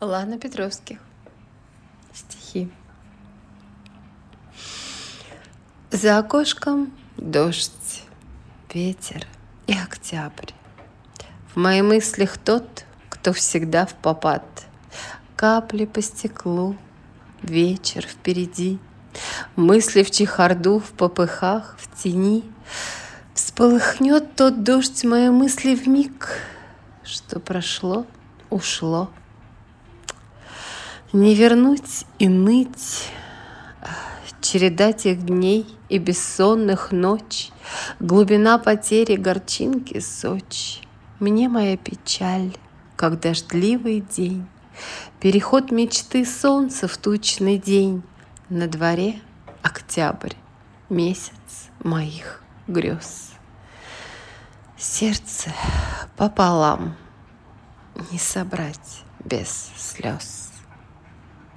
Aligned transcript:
Лана 0.00 0.38
Петровских. 0.38 0.98
Стихи. 2.14 2.70
За 5.90 6.16
окошком 6.16 6.90
дождь, 7.18 8.04
ветер 8.72 9.26
и 9.66 9.74
октябрь. 9.74 10.52
В 11.52 11.58
моих 11.58 11.84
мыслях 11.84 12.38
тот, 12.38 12.86
кто 13.10 13.34
всегда 13.34 13.84
в 13.84 13.92
попад. 13.92 14.42
Капли 15.36 15.84
по 15.84 16.00
стеклу, 16.00 16.76
вечер 17.42 18.06
впереди. 18.06 18.78
Мысли 19.54 20.02
в 20.02 20.10
чехарду, 20.10 20.78
в 20.78 20.92
попыхах, 20.92 21.76
в 21.78 21.94
тени. 22.02 22.42
Всполыхнет 23.34 24.34
тот 24.34 24.64
дождь 24.64 25.04
мои 25.04 25.28
мысли 25.28 25.74
в 25.74 25.86
миг, 25.86 26.38
Что 27.04 27.38
прошло, 27.38 28.06
ушло. 28.48 29.10
Не 31.12 31.34
вернуть 31.34 32.06
и 32.20 32.28
ныть, 32.28 33.08
Череда 34.40 34.92
тех 34.92 35.26
дней 35.26 35.66
и 35.88 35.98
бессонных 35.98 36.92
ночь, 36.92 37.50
Глубина 37.98 38.58
потери 38.58 39.16
горчинки 39.16 39.98
сочь. 39.98 40.80
Мне 41.18 41.48
моя 41.48 41.76
печаль, 41.76 42.56
как 42.94 43.18
дождливый 43.18 44.00
день, 44.00 44.46
Переход 45.18 45.72
мечты 45.72 46.24
солнца 46.24 46.86
в 46.86 46.96
тучный 46.96 47.58
день, 47.58 48.04
На 48.48 48.68
дворе 48.68 49.20
октябрь, 49.62 50.34
месяц 50.88 51.70
моих 51.82 52.40
грез. 52.68 53.32
Сердце 54.78 55.52
пополам 56.16 56.94
не 58.12 58.18
собрать 58.18 59.02
без 59.24 59.70
слез. 59.76 60.49